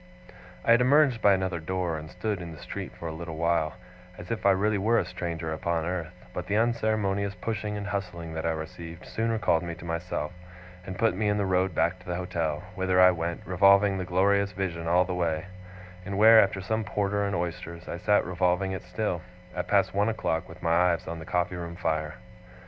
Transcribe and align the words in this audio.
I 0.65 0.71
had 0.71 0.81
emerged 0.81 1.21
by 1.21 1.33
another 1.33 1.59
door, 1.59 1.95
and 1.95 2.09
stood 2.09 2.41
in 2.41 2.51
the 2.53 2.57
street 2.57 2.91
for 2.97 3.07
a 3.07 3.13
little 3.13 3.37
while, 3.37 3.75
as 4.17 4.31
if 4.31 4.47
I 4.47 4.49
really 4.49 4.79
were 4.79 4.97
a 4.97 5.05
stranger 5.05 5.53
upon 5.53 5.85
earth: 5.85 6.11
but 6.33 6.47
the 6.47 6.57
unceremonious 6.57 7.35
pushing 7.35 7.77
and 7.77 7.85
hustling 7.85 8.33
that 8.33 8.43
I 8.43 8.49
received, 8.49 9.05
soon 9.05 9.29
recalled 9.31 9.61
me 9.61 9.75
to 9.75 9.85
myself, 9.85 10.31
and 10.87 10.97
put 10.97 11.13
me 11.15 11.27
in 11.29 11.37
the 11.37 11.45
road 11.45 11.75
back 11.75 11.99
to 11.99 12.07
the 12.07 12.15
hotel; 12.15 12.63
whither 12.73 12.99
I 12.99 13.11
went, 13.11 13.41
revolving 13.45 13.99
the 13.99 14.03
glorious 14.03 14.53
vision 14.53 14.87
all 14.87 15.05
the 15.05 15.13
way; 15.13 15.45
and 16.03 16.17
where, 16.17 16.41
after 16.41 16.61
some 16.61 16.83
porter 16.83 17.23
and 17.23 17.35
oysters, 17.35 17.87
I 17.87 17.97
sat 17.99 18.25
revolving 18.25 18.71
it 18.71 18.81
still, 18.81 19.21
at 19.55 19.67
past 19.67 19.93
one 19.93 20.09
o'clock, 20.09 20.49
with 20.49 20.63
my 20.63 20.93
eyes 20.93 21.05
on 21.07 21.19
the 21.19 21.25
coffee 21.25 21.57
room 21.57 21.75
fire. 21.75 22.15